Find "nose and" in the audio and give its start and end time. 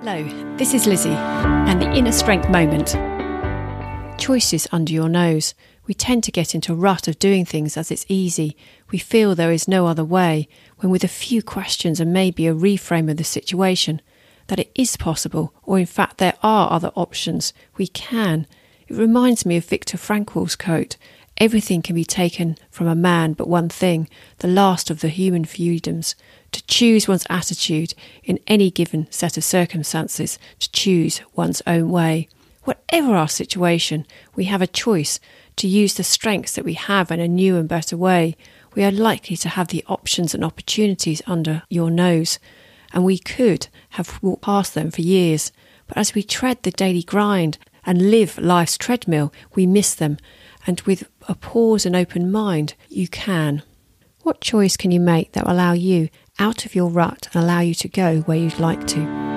41.90-43.04